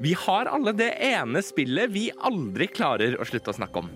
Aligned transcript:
Vi 0.00 0.14
har 0.16 0.48
alle 0.48 0.72
det 0.72 0.94
ene 1.04 1.42
spillet 1.44 1.90
vi 1.92 2.06
aldri 2.24 2.70
klarer 2.72 3.18
å 3.20 3.26
slutte 3.28 3.52
å 3.52 3.56
snakke 3.58 3.82
om. 3.82 3.90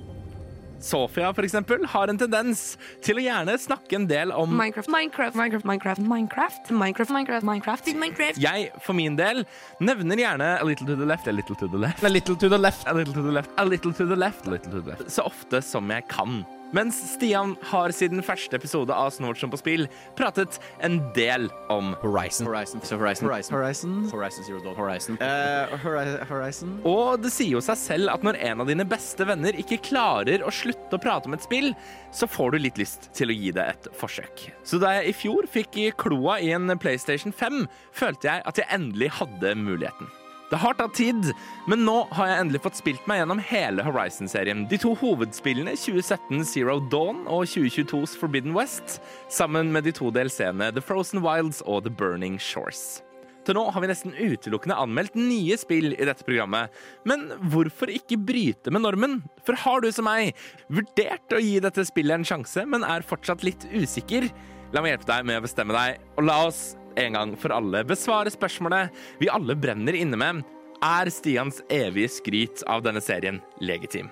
Sofia 0.84 1.30
for 1.32 1.46
eksempel, 1.46 1.86
har 1.88 2.10
en 2.12 2.18
tendens 2.20 2.74
til 3.00 3.16
å 3.16 3.22
gjerne 3.24 3.54
snakke 3.56 3.96
en 3.96 4.04
del 4.10 4.34
om 4.36 4.50
Minecraft, 4.52 4.90
Minecraft, 4.92 5.38
Minecraft, 5.38 5.64
Minecraft, 5.64 6.02
Minecraft, 6.04 6.68
Minecraft, 6.68 7.14
Minecraft, 7.14 7.46
Minecraft, 7.48 7.88
Minecraft. 7.96 8.40
Jeg 8.42 8.66
for 8.84 8.92
min 8.98 9.16
del 9.16 9.46
nevner 9.80 10.20
gjerne 10.20 10.50
a 10.58 10.66
little 10.68 10.84
to 10.90 10.98
the 11.00 11.08
left, 11.08 11.30
a 11.30 11.32
little 11.32 11.56
to 11.56 11.70
the 11.72 11.80
left, 11.80 12.04
A 12.04 12.12
little 12.12 12.36
to 12.36 12.50
the 12.52 12.58
left. 12.60 12.84
a 12.86 12.92
little 12.92 13.14
to 13.14 13.22
the 13.24 13.32
left, 13.32 13.50
a 13.56 13.64
little 13.64 13.94
to 13.96 14.04
the 14.04 14.16
left, 14.26 14.46
a 14.46 14.50
little 14.50 14.70
to 14.76 14.82
the 14.82 14.90
left. 14.92 15.08
Så 15.10 15.24
ofte 15.24 15.62
som 15.64 15.88
jeg 15.88 16.04
kan. 16.12 16.42
Mens 16.74 16.96
Stian 17.12 17.52
har 17.70 17.92
siden 17.94 18.18
første 18.26 18.58
episode 18.58 18.90
av 18.90 19.12
Snowboard 19.14 19.52
på 19.52 19.58
spill 19.60 19.84
pratet 20.18 20.56
en 20.82 20.96
del 21.14 21.46
om 21.70 21.92
Horizon. 22.02 22.48
Horizon. 22.48 22.82
Så 22.82 22.98
Horizon. 22.98 23.28
Horizon. 23.28 23.54
Horizon. 23.54 23.92
Horizon 24.10 24.46
Zero 24.48 24.58
Dawn. 24.64 24.74
Horizon. 24.74 25.20
Uh, 25.22 26.24
Horizon. 26.26 26.72
Og 26.82 27.22
det 27.22 27.30
sier 27.30 27.54
jo 27.54 27.62
seg 27.62 27.78
selv 27.78 28.10
at 28.16 28.26
når 28.26 28.40
en 28.48 28.64
av 28.64 28.72
dine 28.72 28.88
beste 28.90 29.22
venner 29.28 29.54
ikke 29.62 29.78
klarer 29.86 30.42
å 30.42 30.50
slutte 30.50 30.98
å 30.98 31.04
prate 31.04 31.30
om 31.30 31.38
et 31.38 31.46
spill, 31.46 31.70
så 32.10 32.26
får 32.26 32.56
du 32.56 32.64
litt 32.64 32.82
lyst 32.82 33.06
til 33.14 33.30
å 33.30 33.38
gi 33.38 33.54
det 33.54 33.68
et 33.76 33.88
forsøk. 33.94 34.48
Så 34.66 34.82
da 34.82 34.96
jeg 34.98 35.12
i 35.12 35.16
fjor 35.22 35.46
fikk 35.46 35.78
kloa 36.02 36.40
i 36.42 36.50
en 36.58 36.74
PlayStation 36.82 37.30
5, 37.30 37.68
følte 37.94 38.32
jeg 38.32 38.46
at 38.50 38.58
jeg 38.58 38.70
endelig 38.74 39.14
hadde 39.20 39.54
muligheten. 39.62 40.10
Det 40.54 40.60
har 40.62 40.76
tatt 40.78 40.92
tid, 40.94 41.32
men 41.66 41.80
nå 41.82 41.96
har 42.14 42.28
jeg 42.30 42.42
endelig 42.44 42.60
fått 42.62 42.76
spilt 42.78 43.06
meg 43.10 43.18
gjennom 43.18 43.40
hele 43.42 43.82
Horizon-serien. 43.82 44.60
De 44.70 44.78
to 44.78 44.92
hovedspillene, 45.00 45.72
2017 45.74 46.44
Zero 46.46 46.76
Dawn 46.92 47.24
og 47.26 47.48
2022s 47.50 48.12
Forbidden 48.20 48.54
West, 48.54 49.00
sammen 49.26 49.72
med 49.74 49.82
de 49.82 49.90
to 49.98 50.12
delseende 50.14 50.68
The 50.76 50.84
Frozen 50.84 51.24
Wilds 51.24 51.58
og 51.66 51.82
The 51.88 51.90
Burning 51.90 52.36
Shores. 52.38 53.00
Til 53.42 53.58
nå 53.58 53.64
har 53.74 53.82
vi 53.82 53.90
nesten 53.90 54.14
utelukkende 54.14 54.78
anmeldt 54.78 55.18
nye 55.18 55.58
spill 55.58 55.90
i 55.90 56.06
dette 56.06 56.22
programmet. 56.22 56.70
Men 57.02 57.26
hvorfor 57.50 57.90
ikke 57.90 58.20
bryte 58.22 58.70
med 58.70 58.86
normen? 58.86 59.18
For 59.42 59.58
har 59.58 59.82
du 59.82 59.90
som 59.90 60.06
meg 60.06 60.38
vurdert 60.70 61.34
å 61.34 61.42
gi 61.42 61.58
dette 61.66 61.82
spillet 61.90 62.20
en 62.20 62.30
sjanse, 62.30 62.62
men 62.62 62.86
er 62.86 63.02
fortsatt 63.10 63.42
litt 63.42 63.66
usikker? 63.74 64.30
La 64.70 64.86
meg 64.86 64.94
hjelpe 64.94 65.10
deg 65.16 65.26
med 65.26 65.42
å 65.42 65.46
bestemme 65.50 65.74
deg, 65.74 65.98
og 66.14 66.30
la 66.30 66.40
oss 66.46 66.62
en 66.96 67.16
gang 67.18 67.36
for 67.38 67.54
alle 67.54 67.84
besvare 67.86 68.32
spørsmålet 68.32 68.94
vi 69.20 69.30
alle 69.32 69.56
brenner 69.56 69.96
inne 69.98 70.18
med. 70.20 70.42
Er 70.84 71.08
Stians 71.10 71.62
evige 71.72 72.10
skryt 72.18 72.62
av 72.68 72.82
denne 72.84 73.00
serien 73.00 73.40
legitim? 73.60 74.10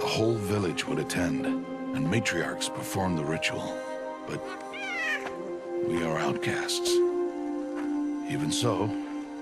The 0.00 0.06
whole 0.06 0.38
village 0.48 0.86
would 0.88 0.98
attend, 0.98 1.46
and 1.46 2.06
matriarchs 2.06 2.68
perform 2.68 3.16
the 3.16 3.24
ritual. 3.24 3.76
But 4.26 4.40
we 5.86 6.02
are 6.04 6.18
outcasts. 6.18 6.90
Even 8.30 8.50
so, 8.50 8.88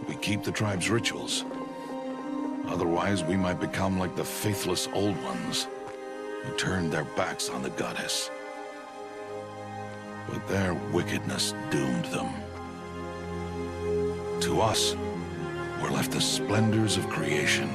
we 0.08 0.16
keep 0.16 0.42
the 0.42 0.50
tribe's 0.50 0.90
rituals. 0.90 1.44
Otherwise, 2.68 3.22
we 3.22 3.36
might 3.36 3.60
become 3.60 3.98
like 3.98 4.16
the 4.16 4.24
faithless 4.24 4.88
old 4.94 5.16
ones 5.22 5.68
who 6.42 6.52
turned 6.56 6.90
their 6.90 7.04
backs 7.16 7.48
on 7.48 7.62
the 7.62 7.70
goddess. 7.70 8.30
But 10.28 10.46
their 10.48 10.74
wickedness 10.92 11.54
doomed 11.70 12.06
them. 12.06 12.28
To 14.40 14.62
us, 14.62 14.96
were 15.82 15.90
left 15.90 16.12
the 16.12 16.20
splendors 16.20 16.96
of 16.96 17.08
creation 17.10 17.68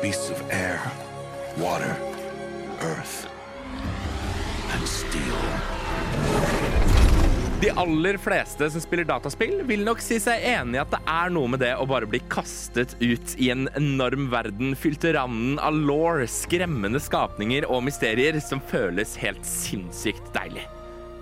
beasts 0.00 0.30
of 0.30 0.42
air, 0.50 0.80
water, 1.58 1.96
earth, 2.80 3.28
and 4.72 4.88
steel. 4.88 5.36
De 7.60 7.70
aller 7.70 8.16
fleste 8.16 8.70
som 8.70 8.80
spiller 8.80 9.04
dataspill, 9.04 9.60
vil 9.66 9.82
nok 9.84 10.00
si 10.00 10.20
seg 10.22 10.44
enig 10.46 10.78
i 10.78 10.82
at 10.84 10.92
det 10.94 11.02
er 11.10 11.34
noe 11.34 11.50
med 11.50 11.60
det 11.60 11.74
å 11.76 11.88
bare 11.90 12.08
bli 12.08 12.22
kastet 12.30 12.94
ut 13.02 13.34
i 13.36 13.50
en 13.50 13.66
enorm 13.76 14.30
verden 14.32 14.72
fylt 14.78 15.02
til 15.02 15.18
randen 15.18 15.58
av 15.58 15.74
law, 15.74 16.22
skremmende 16.30 17.02
skapninger 17.02 17.66
og 17.68 17.84
mysterier 17.90 18.38
som 18.40 18.62
føles 18.70 19.18
helt 19.20 19.44
sinnssykt 19.44 20.32
deilig. 20.38 20.64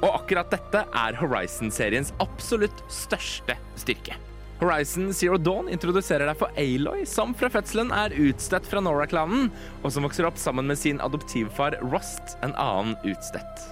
Og 0.04 0.10
akkurat 0.12 0.53
dette 0.53 0.84
er 0.93 1.19
Horizon-seriens 1.19 2.12
absolutt 2.20 2.84
største 2.93 3.56
styrke. 3.81 4.20
Horizon 4.56 5.12
Zero 5.12 5.37
Dawn 5.37 5.69
introduserer 5.69 6.31
deg 6.31 6.39
for 6.41 6.53
Aloy, 6.56 7.05
som 7.09 7.34
fra 7.37 7.50
fødselen 7.53 7.91
er 7.93 8.15
utstøtt 8.27 8.69
fra 8.71 8.81
Nora-klanen, 8.81 9.50
og 9.83 9.93
som 9.93 10.06
vokser 10.06 10.28
opp 10.28 10.39
sammen 10.41 10.69
med 10.71 10.81
sin 10.81 11.03
adoptivfar 11.05 11.77
Rost, 11.84 12.39
en 12.47 12.56
annen 12.56 12.97
utstøtt. 13.05 13.67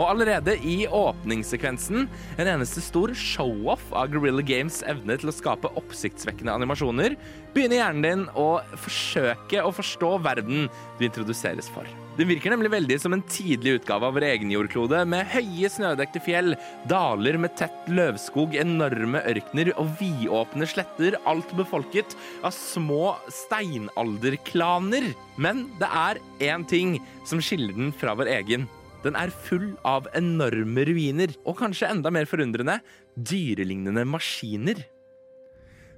Og 0.00 0.06
allerede 0.08 0.54
i 0.64 0.86
åpningssekvensen, 0.88 2.06
en 2.40 2.50
eneste 2.54 2.80
stor 2.80 3.12
show-off 3.12 3.84
av 3.92 4.08
Guerrilla 4.14 4.44
Games 4.48 4.80
evne 4.88 5.18
til 5.20 5.28
å 5.28 5.36
skape 5.36 5.72
oppsiktsvekkende 5.76 6.54
animasjoner, 6.56 7.18
begynner 7.52 7.82
hjernen 7.82 8.06
din 8.06 8.24
å 8.32 8.62
forsøke 8.72 9.60
å 9.60 9.74
forstå 9.76 10.14
verden 10.24 10.70
du 10.96 11.04
introduseres 11.04 11.68
for. 11.76 11.84
Den 12.12 12.28
virker 12.28 12.52
nemlig 12.52 12.68
veldig 12.74 12.96
som 13.00 13.14
en 13.16 13.22
tidlig 13.24 13.78
utgave 13.78 14.04
av 14.04 14.18
vår 14.18 14.26
egen 14.26 14.50
jordklode, 14.52 14.98
med 15.08 15.30
høye 15.32 15.68
snødekte 15.72 16.20
fjell, 16.20 16.52
daler 16.90 17.38
med 17.40 17.54
tett 17.56 17.88
løvskog, 17.88 18.52
enorme 18.60 19.22
ørkener 19.30 19.70
og 19.80 19.94
vidåpne 19.96 20.68
sletter, 20.68 21.16
alt 21.24 21.54
befolket 21.56 22.12
av 22.44 22.52
små 22.52 23.14
steinalderklaner. 23.32 25.08
Men 25.40 25.64
det 25.80 25.88
er 25.88 26.20
én 26.52 26.68
ting 26.68 26.98
som 27.28 27.40
skiller 27.40 27.72
den 27.78 27.96
fra 27.96 28.12
vår 28.18 28.28
egen. 28.34 28.68
Den 29.06 29.16
er 29.16 29.32
full 29.48 29.70
av 29.88 30.10
enorme 30.12 30.84
ruiner, 30.92 31.32
og 31.48 31.56
kanskje 31.64 31.94
enda 31.94 32.12
mer 32.12 32.28
forundrende, 32.28 32.76
dyrelignende 33.16 34.04
maskiner. 34.04 34.84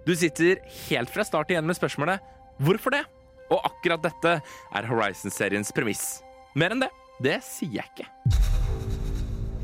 Du 0.06 0.14
sitter 0.14 0.62
helt 0.86 1.10
fra 1.10 1.26
start 1.26 1.50
igjen 1.50 1.66
med 1.66 1.74
spørsmålet 1.80 2.22
hvorfor 2.62 2.94
det? 2.94 3.03
Og 3.54 3.62
akkurat 3.70 4.03
dette 4.03 4.38
er 4.42 4.88
Horizon-seriens 4.91 5.72
premiss. 5.75 6.04
Mer 6.59 6.75
enn 6.75 6.82
det, 6.82 6.91
det 7.22 7.38
sier 7.47 7.81
jeg 7.81 7.91
ikke. 7.94 8.09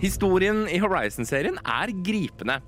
Historien 0.01 0.65
i 0.71 0.79
Horizon-serien 0.81 1.59
er 1.61 1.93
gripende. 2.07 2.61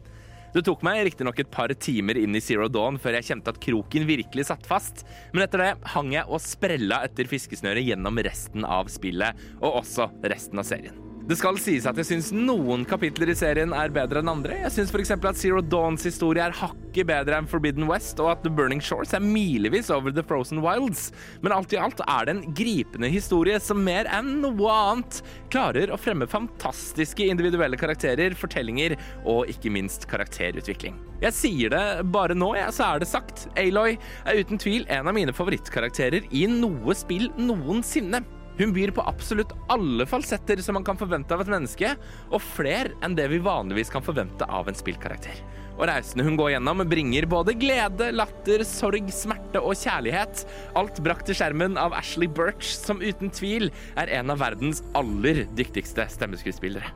Det 0.53 0.61
tok 0.67 0.83
meg 0.85 0.99
riktignok 1.07 1.39
et 1.41 1.53
par 1.53 1.73
timer 1.81 2.19
inn 2.21 2.37
i 2.37 2.43
Zero 2.45 2.67
Dawn 2.69 2.99
før 3.01 3.17
jeg 3.17 3.31
kjente 3.31 3.55
at 3.55 3.61
kroken 3.63 4.05
virkelig 4.05 4.51
satt 4.51 4.69
fast, 4.69 5.07
men 5.33 5.47
etter 5.47 5.63
det 5.63 5.71
hang 5.95 6.13
jeg 6.13 6.29
og 6.29 6.43
sprella 6.45 7.01
etter 7.07 7.31
fiskesnøret 7.31 7.87
gjennom 7.89 8.21
resten 8.27 8.69
av 8.69 8.93
spillet, 8.93 9.39
og 9.63 9.81
også 9.81 10.11
resten 10.29 10.61
av 10.61 10.69
serien. 10.69 11.12
Det 11.33 11.39
skal 11.41 11.57
sies 11.57 11.87
at 11.89 11.97
jeg 11.97 12.05
syns 12.05 12.27
noen 12.37 12.83
kapitler 12.85 13.31
i 13.33 13.35
serien 13.39 13.71
er 13.73 13.93
bedre 13.95 14.21
enn 14.21 14.29
andre. 14.29 14.59
Jeg 14.67 14.73
syns 14.75 14.91
f.eks. 14.93 15.15
at 15.15 15.39
Zero 15.41 15.63
Dawns 15.65 16.03
historie 16.05 16.43
er 16.45 16.53
hakket 16.53 17.09
bedre 17.09 17.39
enn 17.41 17.47
Forbidden 17.49 17.87
West, 17.89 18.21
og 18.21 18.35
at 18.35 18.43
The 18.45 18.53
Burning 18.53 18.83
Shores 18.85 19.15
er 19.17 19.25
milevis 19.25 19.89
over 19.95 20.13
The 20.13 20.21
Frozen 20.29 20.61
Wilds. 20.61 21.07
Men 21.41 21.55
alt 21.57 21.73
i 21.73 21.79
alt 21.81 22.03
er 22.05 22.29
det 22.29 22.35
en 22.35 22.43
gripende 22.59 23.09
historie 23.09 23.57
som 23.65 23.81
mer 23.81 24.11
enn 24.13 24.43
noe 24.43 24.75
annet 24.75 25.23
klarer 25.55 25.89
å 25.89 25.97
fremme 25.97 26.29
fantastiske 26.29 27.25
individuelle 27.25 27.81
karakterer, 27.81 28.37
fortellinger 28.37 28.99
og 29.25 29.49
ikke 29.55 29.73
minst 29.73 30.05
karakterutvikling. 30.13 31.01
Jeg 31.25 31.39
sier 31.39 31.73
det 31.73 32.13
bare 32.13 32.37
nå, 32.37 32.53
ja, 32.61 32.69
så 32.77 32.91
er 32.91 33.01
det 33.01 33.09
sagt. 33.09 33.49
Aloy 33.57 33.97
er 33.97 34.45
uten 34.45 34.61
tvil 34.61 34.85
en 34.93 35.09
av 35.09 35.17
mine 35.17 35.33
favorittkarakterer 35.33 36.29
i 36.29 36.45
noe 36.61 36.93
spill 36.99 37.31
noensinne. 37.41 38.21
Hun 38.59 38.73
byr 38.77 38.93
på 38.93 39.05
absolutt 39.09 39.55
alle 39.73 40.07
falsetter 40.09 40.61
som 40.65 40.77
man 40.77 40.85
kan 40.85 40.99
forvente 41.01 41.35
av 41.35 41.45
et 41.45 41.51
menneske, 41.53 41.95
og 42.31 42.45
flere 42.53 42.93
enn 43.05 43.17
det 43.17 43.31
vi 43.33 43.41
vanligvis 43.43 43.93
kan 43.93 44.05
forvente 44.05 44.49
av 44.49 44.69
en 44.69 44.77
spillkarakter. 44.77 45.41
Og 45.79 45.87
reisene 45.89 46.27
hun 46.27 46.37
går 46.37 46.53
gjennom, 46.55 46.85
bringer 46.89 47.27
både 47.31 47.57
glede, 47.59 48.11
latter, 48.13 48.65
sorg, 48.69 49.09
smerte 49.15 49.63
og 49.63 49.79
kjærlighet. 49.81 50.45
Alt 50.79 51.01
brakt 51.05 51.27
til 51.29 51.39
skjermen 51.39 51.81
av 51.81 51.97
Ashley 51.97 52.29
Birch, 52.29 52.75
som 52.77 53.01
uten 53.01 53.33
tvil 53.33 53.71
er 53.97 54.13
en 54.21 54.35
av 54.35 54.43
verdens 54.45 54.85
aller 54.99 55.47
dyktigste 55.57 56.07
stemmeskuespillere. 56.13 56.93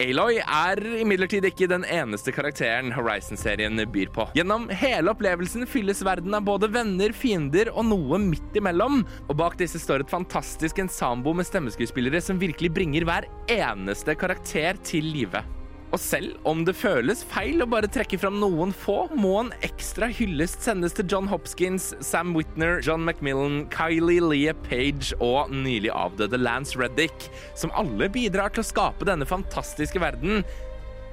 Aloy 0.00 0.38
er 0.40 0.80
imidlertid 1.02 1.44
ikke 1.44 1.66
den 1.68 1.82
eneste 1.84 2.32
karakteren 2.32 2.88
Horizon-serien 2.96 3.76
byr 3.92 4.08
på. 4.14 4.24
Gjennom 4.38 4.64
hele 4.72 5.12
opplevelsen 5.12 5.68
fylles 5.68 6.00
verden 6.06 6.32
av 6.38 6.46
både 6.48 6.70
venner, 6.72 7.12
fiender 7.12 7.68
og 7.74 7.84
noe 7.90 8.22
midt 8.22 8.56
imellom. 8.56 9.02
Og 9.28 9.36
bak 9.42 9.58
disse 9.60 9.82
står 9.82 10.06
et 10.06 10.12
fantastisk 10.12 10.80
ensambo 10.80 11.36
med 11.36 11.48
stemmeskuespillere 11.50 12.24
som 12.24 12.40
virkelig 12.40 12.72
bringer 12.80 13.04
hver 13.04 13.28
eneste 13.52 14.16
karakter 14.16 14.80
til 14.88 15.12
live. 15.12 15.44
Og 15.90 15.98
selv 15.98 16.36
om 16.46 16.62
det 16.66 16.76
føles 16.78 17.24
feil 17.32 17.64
å 17.64 17.68
bare 17.70 17.90
trekke 17.90 18.18
fram 18.22 18.36
noen 18.38 18.70
få, 18.74 19.08
må 19.18 19.32
en 19.40 19.50
ekstra 19.66 20.06
hyllest 20.14 20.62
sendes 20.62 20.94
til 20.94 21.08
John 21.10 21.26
Hopkins, 21.30 21.90
Sam 22.04 22.30
Whitner, 22.36 22.78
John 22.86 23.02
McMillan, 23.02 23.64
Kylie 23.74 24.22
Leah 24.22 24.58
Page 24.68 25.16
og 25.18 25.50
nylig 25.50 25.90
avdøde 25.90 26.38
Lance 26.38 26.78
Reddick, 26.78 27.26
som 27.58 27.74
alle 27.74 28.10
bidrar 28.12 28.54
til 28.54 28.62
å 28.62 28.70
skape 28.70 29.08
denne 29.08 29.26
fantastiske 29.26 30.02
verden. 30.02 30.44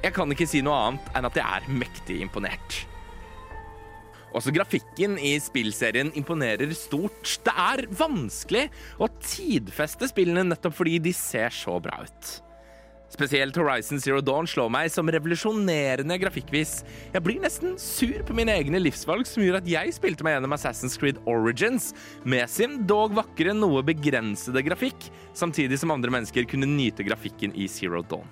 Jeg 0.06 0.14
kan 0.14 0.30
ikke 0.30 0.50
si 0.50 0.62
noe 0.62 0.78
annet 0.92 1.12
enn 1.18 1.32
at 1.32 1.42
jeg 1.42 1.58
er 1.58 1.74
mektig 1.82 2.22
imponert. 2.22 2.84
Også 4.38 4.54
grafikken 4.54 5.16
i 5.18 5.34
spillserien 5.42 6.12
imponerer 6.20 6.70
stort. 6.78 7.40
Det 7.42 7.54
er 7.58 7.88
vanskelig 7.98 8.68
å 9.02 9.10
tidfeste 9.18 10.12
spillene 10.12 10.46
nettopp 10.52 10.78
fordi 10.78 11.00
de 11.08 11.16
ser 11.18 11.50
så 11.50 11.80
bra 11.82 12.04
ut. 12.06 12.38
Spesielt 13.08 13.56
Horizon 13.56 14.02
Zero 14.04 14.20
Dawn 14.20 14.48
slår 14.50 14.68
meg 14.74 14.90
som 14.92 15.08
revolusjonerende 15.08 16.18
grafikkvis. 16.20 16.82
Jeg 17.14 17.24
blir 17.24 17.40
nesten 17.40 17.78
sur 17.80 18.18
på 18.28 18.36
mine 18.36 18.52
egne 18.60 18.82
livsvalg 18.82 19.24
som 19.30 19.46
gjør 19.46 19.62
at 19.62 19.70
jeg 19.72 19.94
spilte 19.96 20.28
meg 20.28 20.36
gjennom 20.36 20.56
Assassin's 20.58 21.00
Creed 21.00 21.22
Origins 21.30 21.94
med 22.28 22.52
sin 22.52 22.82
dog 22.90 23.16
vakre, 23.16 23.56
noe 23.56 23.86
begrensede 23.88 24.66
grafikk, 24.68 25.08
samtidig 25.38 25.80
som 25.80 25.96
andre 25.96 26.12
mennesker 26.18 26.50
kunne 26.52 26.68
nyte 26.68 27.08
grafikken 27.08 27.56
i 27.56 27.70
Zero 27.72 28.04
Dawn. 28.04 28.28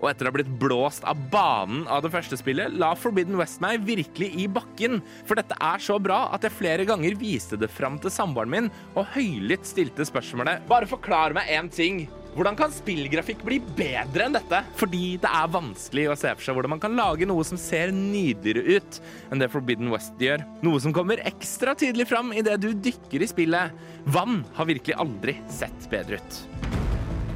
Og 0.00 0.10
etter 0.10 0.26
å 0.26 0.32
ha 0.32 0.36
blitt 0.36 0.56
blåst 0.60 1.04
av 1.08 1.20
banen 1.32 1.84
av 1.88 2.02
det 2.04 2.12
første 2.12 2.36
spillet, 2.40 2.72
la 2.80 2.90
Forbidden 2.98 3.38
West 3.40 3.62
meg 3.64 3.84
virkelig 3.86 4.32
i 4.40 4.48
bakken. 4.52 4.98
For 5.28 5.38
dette 5.38 5.56
er 5.56 5.80
så 5.80 6.00
bra 6.02 6.26
at 6.34 6.44
jeg 6.44 6.56
flere 6.58 6.88
ganger 6.88 7.16
viste 7.20 7.60
det 7.60 7.72
fram 7.72 8.00
til 8.00 8.12
samboeren 8.12 8.52
min 8.52 8.74
og 8.96 9.08
høylytt 9.14 9.64
stilte 9.68 10.04
spørsmålet 10.08 10.64
Bare 10.68 10.88
forklar 10.90 11.36
meg 11.36 11.48
én 11.52 11.72
ting. 11.72 12.04
Hvordan 12.34 12.56
kan 12.58 12.72
spillgrafikk 12.74 13.44
bli 13.46 13.60
bedre 13.78 14.24
enn 14.26 14.34
dette? 14.34 14.58
Fordi 14.74 15.12
det 15.22 15.30
er 15.30 15.52
vanskelig 15.54 16.08
å 16.10 16.16
se 16.18 16.32
for 16.34 16.42
seg 16.42 16.56
hvordan 16.56 16.72
man 16.72 16.82
kan 16.82 16.96
lage 16.98 17.28
noe 17.30 17.44
som 17.46 17.60
ser 17.60 17.92
nydeligere 17.94 18.80
ut 18.80 18.98
enn 19.30 19.42
det 19.42 19.50
Forbidden 19.52 19.92
West 19.92 20.18
gjør. 20.18 20.42
Noe 20.66 20.82
som 20.82 20.94
kommer 20.96 21.22
ekstra 21.30 21.76
tydelig 21.78 22.08
fram 22.10 22.32
idet 22.34 22.58
du 22.64 22.72
dykker 22.74 23.22
i 23.22 23.30
spillet. 23.30 23.76
Vann 24.10 24.42
har 24.58 24.66
virkelig 24.66 24.98
aldri 24.98 25.36
sett 25.46 25.86
bedre 25.92 26.18
ut. 26.18 26.40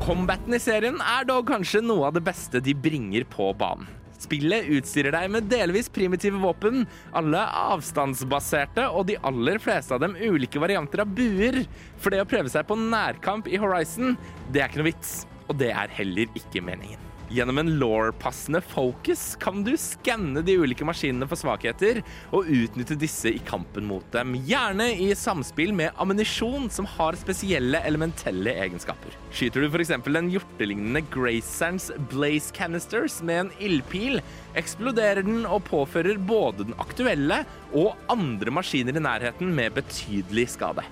Combaten 0.02 0.56
i 0.56 0.62
serien 0.62 0.98
er 1.04 1.30
dog 1.30 1.46
kanskje 1.46 1.84
noe 1.84 2.10
av 2.10 2.18
det 2.18 2.24
beste 2.26 2.62
de 2.64 2.74
bringer 2.74 3.28
på 3.30 3.52
banen. 3.60 3.86
Spillet 4.18 4.68
utstyrer 4.78 5.14
deg 5.14 5.30
med 5.32 5.48
delvis 5.50 5.90
primitive 5.94 6.40
våpen, 6.42 6.84
alle 7.16 7.42
avstandsbaserte 7.74 8.88
og 8.90 9.08
de 9.10 9.18
aller 9.28 9.60
fleste 9.62 9.94
av 9.94 10.02
dem 10.04 10.16
ulike 10.18 10.62
varianter 10.62 11.04
av 11.04 11.12
buer. 11.14 11.62
For 12.02 12.14
det 12.14 12.24
å 12.24 12.28
prøve 12.28 12.52
seg 12.52 12.66
på 12.68 12.78
nærkamp 12.78 13.50
i 13.50 13.60
Horizon, 13.62 14.16
det 14.50 14.64
er 14.64 14.72
ikke 14.72 14.82
noe 14.82 14.92
vits. 14.92 15.20
Og 15.48 15.56
det 15.60 15.72
er 15.72 15.98
heller 16.00 16.38
ikke 16.38 16.64
meningen. 16.64 17.07
Gjennom 17.28 17.58
en 17.60 17.74
law-passende 17.78 18.60
focus 18.64 19.36
kan 19.40 19.60
du 19.64 19.74
skanne 19.76 20.40
de 20.40 20.54
ulike 20.56 20.86
maskinene 20.88 21.26
for 21.28 21.36
svakheter 21.36 22.00
og 22.32 22.48
utnytte 22.48 22.96
disse 22.96 23.28
i 23.34 23.42
kampen 23.44 23.84
mot 23.84 24.06
dem, 24.14 24.32
gjerne 24.48 24.86
i 24.96 25.10
samspill 25.12 25.74
med 25.76 25.92
ammunisjon 26.00 26.70
som 26.72 26.88
har 26.96 27.18
spesielle 27.20 27.82
elementelle 27.84 28.54
egenskaper. 28.64 29.12
Skyter 29.28 29.60
du 29.60 29.68
f.eks. 29.68 29.92
den 30.08 30.30
hjortelignende 30.32 31.02
Gracesands 31.12 31.90
Blaze 32.08 32.54
Canisters 32.56 33.18
med 33.20 33.42
en 33.42 33.52
ildpil, 33.60 34.22
eksploderer 34.56 35.26
den 35.26 35.44
og 35.44 35.66
påfører 35.68 36.16
både 36.16 36.70
den 36.70 36.78
aktuelle 36.80 37.42
og 37.76 37.92
andre 38.08 38.56
maskiner 38.56 38.96
i 38.96 39.04
nærheten 39.04 39.52
med 39.52 39.76
betydelig 39.76 40.48
skade. 40.56 40.86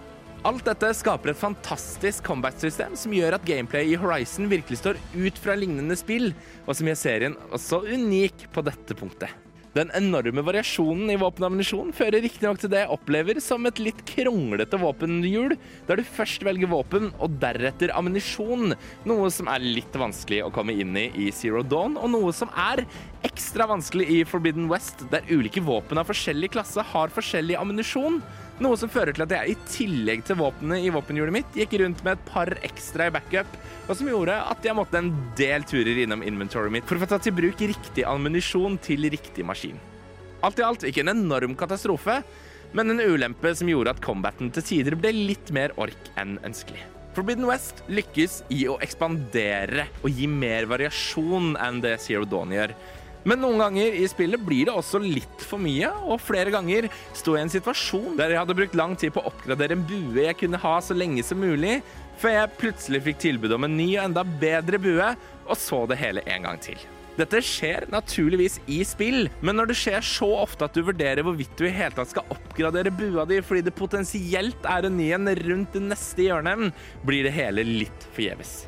Alt 0.46 0.62
dette 0.62 0.92
skaper 0.94 1.32
et 1.32 1.38
fantastisk 1.40 2.22
combat-system 2.28 2.92
som 2.94 3.14
gjør 3.14 3.34
at 3.34 3.46
gameplay 3.48 3.88
i 3.90 3.96
Horizon 3.98 4.46
virkelig 4.46 4.78
står 4.78 5.00
ut 5.16 5.40
fra 5.42 5.56
lignende 5.58 5.96
spill, 5.98 6.28
og 6.68 6.78
som 6.78 6.86
gjør 6.86 7.00
serien 7.00 7.34
også 7.50 7.80
unik 7.88 8.44
på 8.54 8.62
dette 8.68 8.94
punktet. 8.94 9.32
Den 9.74 9.90
enorme 9.92 10.44
variasjonen 10.46 11.10
i 11.12 11.18
våpen 11.20 11.42
og 11.42 11.50
ammunisjon 11.50 11.90
fører 11.92 12.22
riktignok 12.24 12.62
til 12.62 12.70
det 12.72 12.84
jeg 12.84 12.92
opplever 12.94 13.40
som 13.44 13.66
et 13.68 13.82
litt 13.82 13.98
kronglete 14.08 14.78
våpenhjul, 14.80 15.56
der 15.90 15.98
du 15.98 16.06
først 16.14 16.46
velger 16.46 16.70
våpen 16.70 17.10
og 17.18 17.34
deretter 17.42 17.92
ammunisjon, 17.98 18.72
noe 19.04 19.34
som 19.34 19.50
er 19.52 19.66
litt 19.66 19.98
vanskelig 19.98 20.44
å 20.46 20.54
komme 20.54 20.78
inn 20.78 20.94
i 20.96 21.10
i 21.26 21.28
Zero 21.34 21.66
Dawn, 21.66 21.98
og 21.98 22.08
noe 22.14 22.32
som 22.32 22.54
er 22.54 22.86
ekstra 23.26 23.66
vanskelig 23.68 24.06
i 24.14 24.22
Forbidden 24.30 24.70
West, 24.70 25.04
der 25.10 25.26
ulike 25.28 25.60
våpen 25.66 25.98
av 26.00 26.06
forskjellig 26.08 26.54
klasse 26.54 26.86
har 26.94 27.12
forskjellig 27.12 27.58
ammunisjon. 27.58 28.22
Noe 28.56 28.76
som 28.80 28.88
fører 28.88 29.12
til 29.12 29.26
at 29.26 29.32
jeg 29.34 29.52
i 29.52 29.56
tillegg 29.68 30.22
til 30.24 30.38
våpenet 30.40 30.86
i 30.86 30.92
våpenhjulet 30.94 31.34
mitt 31.34 31.58
gikk 31.58 31.74
rundt 31.82 32.00
med 32.06 32.16
et 32.16 32.22
par 32.30 32.48
ekstra 32.64 33.10
i 33.10 33.12
backup, 33.12 33.58
og 33.84 33.98
som 33.98 34.08
gjorde 34.08 34.38
at 34.48 34.64
jeg 34.64 34.76
måtte 34.78 35.02
en 35.02 35.10
del 35.36 35.66
turer 35.68 36.00
innom 36.06 36.24
inventoryet 36.24 36.72
mitt 36.78 36.88
for 36.88 36.96
å 36.96 37.02
få 37.02 37.10
tatt 37.10 37.28
i 37.28 37.34
bruk 37.36 37.60
riktig 37.60 38.06
ammunisjon 38.08 38.80
til 38.80 39.04
riktig 39.12 39.44
maskin. 39.44 39.76
Alt 40.46 40.62
i 40.62 40.64
alt 40.64 40.88
ikke 40.88 41.04
en 41.04 41.12
enorm 41.12 41.56
katastrofe, 41.58 42.22
men 42.72 42.94
en 42.94 43.04
ulempe 43.04 43.52
som 43.56 43.68
gjorde 43.68 43.92
at 43.92 44.04
combaten 44.04 44.48
til 44.56 44.64
tider 44.64 44.96
ble 44.96 45.12
litt 45.12 45.52
mer 45.52 45.76
ork 45.80 46.10
enn 46.16 46.38
ønskelig. 46.46 46.80
Forbidden 47.16 47.46
West 47.48 47.84
lykkes 47.92 48.42
i 48.52 48.66
å 48.68 48.80
ekspandere 48.84 49.86
og 50.02 50.16
gi 50.16 50.26
mer 50.28 50.64
variasjon 50.68 51.54
enn 51.60 51.84
det 51.84 51.94
Zero 52.04 52.24
Dawn 52.28 52.56
gjør. 52.56 52.72
Men 53.26 53.42
noen 53.42 53.58
ganger 53.58 53.96
i 53.98 54.06
spillet 54.06 54.42
blir 54.46 54.68
det 54.68 54.74
også 54.78 55.00
litt 55.02 55.42
for 55.42 55.58
mye, 55.58 55.90
og 56.06 56.22
flere 56.22 56.52
ganger 56.54 56.86
sto 57.10 57.34
jeg 57.34 57.42
i 57.42 57.46
en 57.48 57.54
situasjon 57.56 58.18
der 58.20 58.32
jeg 58.32 58.42
hadde 58.44 58.58
brukt 58.58 58.76
lang 58.78 58.94
tid 58.98 59.16
på 59.16 59.24
å 59.24 59.32
oppgradere 59.32 59.74
en 59.74 59.86
bue 59.86 60.28
jeg 60.28 60.38
kunne 60.38 60.60
ha 60.62 60.76
så 60.78 60.94
lenge 60.94 61.24
som 61.26 61.42
mulig, 61.42 61.80
før 62.22 62.36
jeg 62.38 62.58
plutselig 62.60 63.02
fikk 63.08 63.24
tilbud 63.26 63.56
om 63.56 63.66
en 63.66 63.74
ny 63.76 63.88
og 63.96 64.04
enda 64.04 64.22
bedre 64.46 64.78
bue, 64.80 65.08
og 65.46 65.58
så 65.58 65.82
det 65.90 65.98
hele 66.00 66.22
en 66.30 66.46
gang 66.46 66.62
til. 66.62 66.78
Dette 67.16 67.40
skjer 67.40 67.86
naturligvis 67.88 68.58
i 68.68 68.82
spill, 68.84 69.30
men 69.40 69.56
når 69.56 69.70
det 69.70 69.78
skjer 69.80 70.04
så 70.04 70.28
ofte 70.42 70.68
at 70.68 70.76
du 70.76 70.82
vurderer 70.84 71.24
hvorvidt 71.24 71.56
du 71.56 71.64
i 71.64 71.72
hele 71.72 71.96
tatt 71.96 72.12
skal 72.12 72.28
oppgradere 72.32 72.92
bua 72.92 73.24
di 73.28 73.40
fordi 73.40 73.64
det 73.66 73.74
potensielt 73.74 74.68
er 74.68 74.86
en 74.86 74.98
ny 75.00 75.10
en 75.16 75.34
rundt 75.40 75.74
det 75.74 75.84
neste 75.88 76.28
hjørnet, 76.28 76.70
blir 77.08 77.24
det 77.26 77.34
hele 77.34 77.64
litt 77.66 78.10
forgjeves. 78.12 78.66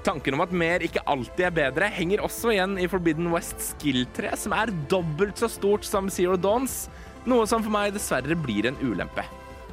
Tanken 0.00 0.32
om 0.32 0.40
at 0.40 0.52
mer 0.56 0.80
ikke 0.80 1.02
alltid 1.12 1.44
er 1.50 1.56
bedre, 1.56 1.90
henger 1.92 2.22
også 2.24 2.54
igjen 2.54 2.78
i 2.80 2.88
Forbidden 2.88 3.28
West 3.34 3.60
skill-tre, 3.74 4.32
som 4.40 4.54
er 4.56 4.72
dobbelt 4.88 5.40
så 5.40 5.50
stort 5.52 5.84
som 5.84 6.08
Zero 6.12 6.38
Dawns, 6.40 6.86
noe 7.28 7.44
som 7.48 7.60
for 7.60 7.74
meg 7.74 7.92
dessverre 7.92 8.38
blir 8.38 8.70
en 8.70 8.80
ulempe. 8.80 9.26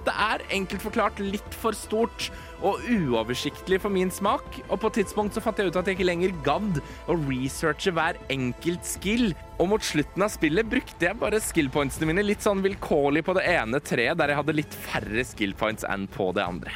Det 0.08 0.14
er 0.24 0.44
enkelt 0.56 0.84
forklart 0.84 1.18
litt 1.20 1.56
for 1.60 1.76
stort 1.76 2.30
og 2.64 2.84
uoversiktlig 2.88 3.80
for 3.84 3.92
min 3.92 4.12
smak, 4.12 4.60
og 4.68 4.80
på 4.80 4.92
et 4.92 5.02
tidspunkt 5.02 5.36
så 5.36 5.44
fant 5.44 5.60
jeg 5.60 5.72
ut 5.72 5.80
at 5.80 5.88
jeg 5.88 5.98
ikke 5.98 6.08
lenger 6.08 6.36
gadd 6.46 6.82
å 7.08 7.18
researche 7.26 7.92
hver 7.96 8.20
enkelt 8.32 8.88
skill, 8.88 9.32
og 9.60 9.72
mot 9.72 9.84
slutten 9.84 10.28
av 10.28 10.32
spillet 10.32 10.68
brukte 10.68 11.10
jeg 11.10 11.20
bare 11.24 11.44
skillpointsene 11.44 12.12
mine 12.12 12.28
litt 12.28 12.44
sånn 12.44 12.64
vilkårlig 12.64 13.24
på 13.28 13.36
det 13.40 13.48
ene 13.52 13.84
treet, 13.84 14.20
der 14.20 14.32
jeg 14.32 14.42
hadde 14.42 14.60
litt 14.60 14.80
færre 14.88 15.28
skillpoints 15.32 15.88
enn 15.88 16.08
på 16.12 16.34
det 16.36 16.48
andre. 16.48 16.76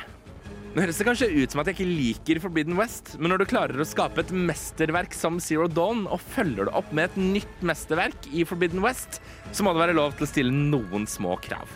Nå 0.72 0.86
høres 0.86 1.02
det 1.02 1.04
kanskje 1.04 1.28
ut 1.36 1.52
som 1.52 1.60
at 1.60 1.68
jeg 1.68 1.76
ikke 1.76 1.86
liker 1.98 2.38
Forbidden 2.40 2.78
West, 2.80 3.18
men 3.20 3.34
når 3.34 3.42
du 3.42 3.50
klarer 3.52 3.82
å 3.84 3.86
skape 3.88 4.24
et 4.24 4.30
mesterverk 4.32 5.12
som 5.12 5.36
Zero 5.44 5.66
Dawn, 5.68 6.06
og 6.08 6.22
følger 6.32 6.70
det 6.70 6.76
opp 6.80 6.94
med 6.96 7.10
et 7.10 7.18
nytt 7.20 7.66
mesterverk 7.68 8.30
i 8.32 8.46
Forbidden 8.48 8.80
West, 8.86 9.20
så 9.52 9.66
må 9.68 9.74
det 9.76 9.82
være 9.82 9.98
lov 9.98 10.16
til 10.16 10.24
å 10.24 10.30
stille 10.32 10.56
noen 10.56 11.04
små 11.12 11.36
krav. 11.44 11.68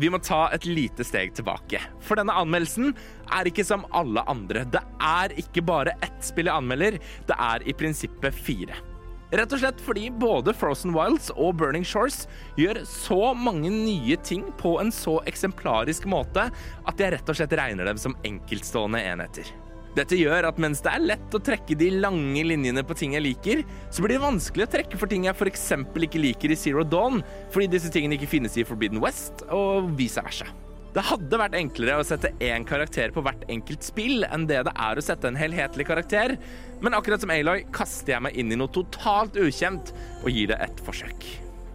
Vi 0.00 0.08
må 0.08 0.16
ta 0.24 0.46
et 0.56 0.64
lite 0.64 1.04
steg 1.04 1.34
tilbake, 1.36 1.82
for 2.00 2.16
denne 2.16 2.32
anmeldelsen 2.40 2.94
er 3.36 3.52
ikke 3.52 3.66
som 3.68 3.84
alle 3.92 4.24
andre. 4.32 4.64
Det 4.64 4.80
er 4.96 5.36
ikke 5.44 5.66
bare 5.68 5.92
ett 6.00 6.24
spill 6.24 6.48
jeg 6.48 6.56
anmelder, 6.56 6.96
det 7.28 7.36
er 7.36 7.68
i 7.68 7.76
prinsippet 7.76 8.32
fire. 8.48 8.80
Rett 9.32 9.52
og 9.56 9.62
slett 9.62 9.78
fordi 9.80 10.10
både 10.12 10.52
Frozen 10.52 10.92
Wilds 10.92 11.30
og 11.32 11.54
Burning 11.56 11.86
Shores 11.88 12.26
gjør 12.60 12.82
så 12.84 13.32
mange 13.32 13.70
nye 13.72 14.18
ting 14.20 14.44
på 14.60 14.74
en 14.82 14.92
så 14.92 15.22
eksemplarisk 15.30 16.04
måte 16.10 16.50
at 16.52 17.00
jeg 17.00 17.14
rett 17.14 17.32
og 17.32 17.38
slett 17.38 17.54
regner 17.56 17.88
dem 17.88 18.00
som 18.00 18.16
enkeltstående 18.28 19.00
enheter. 19.00 19.48
Dette 19.96 20.16
gjør 20.16 20.48
at 20.48 20.60
mens 20.60 20.80
det 20.84 20.92
er 20.92 21.04
lett 21.04 21.36
å 21.36 21.40
trekke 21.44 21.76
de 21.80 21.90
lange 22.00 22.44
linjene 22.44 22.84
på 22.84 22.96
ting 22.96 23.16
jeg 23.16 23.24
liker, 23.24 23.64
så 23.92 24.04
blir 24.04 24.16
det 24.16 24.24
vanskelig 24.24 24.66
å 24.66 24.72
trekke 24.76 25.00
for 25.00 25.08
ting 25.08 25.24
jeg 25.28 25.36
f.eks. 25.36 25.66
ikke 26.08 26.20
liker 26.20 26.52
i 26.52 26.56
Zero 26.56 26.84
Dawn, 26.84 27.20
fordi 27.52 27.70
disse 27.72 27.92
tingene 27.92 28.16
ikke 28.16 28.30
finnes 28.34 28.56
i 28.60 28.64
Forbidden 28.68 29.00
West, 29.04 29.44
og 29.52 29.92
vice 29.96 30.24
versa. 30.24 30.48
Det 30.92 31.04
hadde 31.08 31.38
vært 31.40 31.54
enklere 31.56 32.02
å 32.02 32.04
sette 32.04 32.34
én 32.44 32.66
karakter 32.68 33.14
på 33.14 33.22
hvert 33.24 33.46
enkelt 33.52 33.86
spill 33.86 34.26
enn 34.28 34.44
det 34.48 34.58
det 34.66 34.74
er 34.76 34.98
å 34.98 35.04
sette 35.04 35.30
en 35.30 35.38
helhetlig 35.40 35.86
karakter, 35.88 36.34
men 36.84 36.96
akkurat 36.98 37.22
som 37.22 37.32
Aloy 37.32 37.64
kaster 37.72 38.12
jeg 38.12 38.24
meg 38.26 38.36
inn 38.36 38.52
i 38.52 38.58
noe 38.60 38.68
totalt 38.74 39.38
ukjent 39.40 39.94
og 40.20 40.28
gir 40.28 40.52
det 40.52 40.60
et 40.60 40.84
forsøk. 40.84 41.24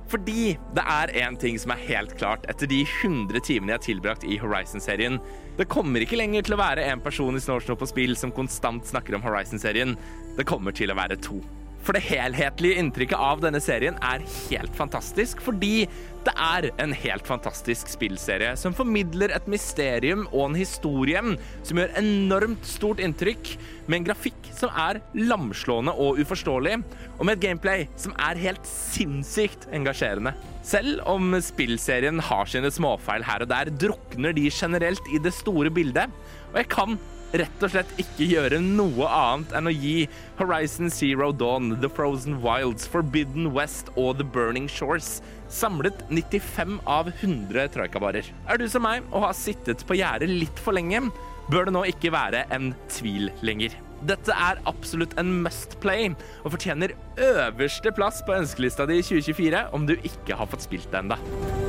Fordi 0.07 0.53
det 0.77 0.85
er 0.85 1.11
én 1.25 1.35
ting 1.41 1.57
som 1.59 1.73
er 1.73 1.81
helt 1.89 2.13
klart 2.19 2.45
etter 2.51 2.69
de 2.69 2.83
100 2.85 3.41
timene 3.43 3.73
jeg 3.73 3.79
har 3.79 3.87
tilbrakt 3.87 4.27
i 4.27 4.37
Horizon-serien. 4.39 5.17
Det 5.57 5.67
kommer 5.67 6.05
ikke 6.05 6.19
lenger 6.21 6.45
til 6.45 6.55
å 6.55 6.61
være 6.61 6.85
en 6.93 7.01
person 7.03 7.35
i 7.35 7.41
Snorsnop 7.43 7.81
på 7.81 7.89
spill 7.89 8.15
som 8.15 8.31
konstant 8.31 8.85
snakker 8.87 9.17
om 9.17 9.25
Horizon-serien. 9.25 9.97
Det 10.37 10.45
kommer 10.47 10.77
til 10.77 10.93
å 10.93 10.99
være 10.99 11.17
to. 11.25 11.41
For 11.87 11.95
det 11.95 12.03
helhetlige 12.03 12.81
inntrykket 12.81 13.15
av 13.15 13.39
denne 13.39 13.61
serien 13.63 13.95
er 14.03 14.25
helt 14.49 14.73
fantastisk, 14.75 15.39
fordi 15.39 15.85
det 16.27 16.33
er 16.35 16.65
en 16.83 16.91
helt 16.91 17.23
fantastisk 17.23 17.87
spillserie 17.87 18.49
som 18.59 18.75
formidler 18.75 19.31
et 19.31 19.47
mysterium 19.47 20.25
og 20.33 20.49
en 20.49 20.57
historie 20.59 21.21
som 21.63 21.79
gjør 21.79 21.95
enormt 22.01 22.67
stort 22.67 22.99
inntrykk, 22.99 23.53
med 23.87 24.01
en 24.01 24.09
grafikk 24.09 24.51
som 24.51 24.75
er 24.75 24.99
lamslående 25.15 25.95
og 25.95 26.19
uforståelig, 26.19 26.75
og 27.15 27.23
med 27.23 27.37
et 27.37 27.45
gameplay 27.47 27.87
som 27.95 28.11
er 28.19 28.43
helt 28.43 28.67
sinnssykt 28.67 29.69
engasjerende. 29.71 30.35
Selv 30.67 30.99
om 31.07 31.37
spillserien 31.39 32.19
har 32.19 32.51
sine 32.51 32.73
småfeil 32.73 33.23
her 33.23 33.47
og 33.47 33.53
der, 33.53 33.71
drukner 33.71 34.35
de 34.35 34.49
generelt 34.51 35.13
i 35.15 35.23
det 35.23 35.31
store 35.39 35.71
bildet, 35.71 36.11
og 36.51 36.59
jeg 36.59 36.75
kan 36.75 36.99
rett 37.35 37.63
og 37.63 37.73
slett 37.73 37.89
ikke 37.99 38.27
gjøre 38.29 38.59
noe 38.63 39.07
annet 39.11 39.55
enn 39.57 39.69
å 39.69 39.73
gi 39.73 39.95
Horizon 40.39 40.91
Zero 40.93 41.31
Dawn, 41.35 41.73
The 41.81 41.89
Frozen 41.91 42.39
Wilds, 42.43 42.87
Forbidden 42.87 43.51
West 43.55 43.91
og 43.95 44.19
The 44.21 44.27
Burning 44.27 44.69
Shores 44.71 45.17
samlet 45.51 46.03
95 46.11 46.79
av 46.87 47.11
100 47.13 47.71
troikabarer. 47.75 48.31
Er 48.47 48.59
du 48.59 48.67
som 48.71 48.85
meg 48.87 49.05
og 49.11 49.27
har 49.27 49.35
sittet 49.37 49.83
på 49.87 49.99
gjerdet 49.99 50.31
litt 50.31 50.63
for 50.63 50.75
lenge, 50.77 51.07
bør 51.51 51.67
det 51.67 51.75
nå 51.75 51.83
ikke 51.91 52.13
være 52.15 52.45
en 52.53 52.73
tvil 52.91 53.31
lenger. 53.45 53.75
Dette 54.07 54.33
er 54.33 54.59
absolutt 54.69 55.15
en 55.17 55.31
must 55.45 55.79
play, 55.81 56.11
og 56.43 56.53
fortjener 56.53 56.93
øverste 57.17 57.93
plass 57.95 58.21
på 58.25 58.35
ønskelista 58.37 58.85
di 58.89 58.99
i 59.01 59.07
2024 59.07 59.65
om 59.73 59.89
du 59.89 59.97
ikke 59.97 60.37
har 60.37 60.51
fått 60.51 60.67
spilt 60.67 60.91
det 60.93 61.01
ennå. 61.01 61.66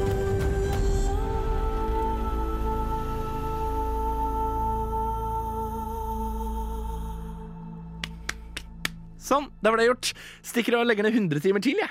Sånn, 9.29 9.49
da 9.61 9.73
var 9.73 9.81
det 9.81 9.91
gjort. 9.91 10.13
Stikker 10.47 10.79
og 10.79 10.89
legger 10.89 11.05
ned 11.09 11.17
100 11.19 11.45
timer 11.45 11.65
til, 11.65 11.81
jeg. 11.83 11.91